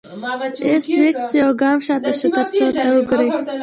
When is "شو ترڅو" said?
2.19-2.63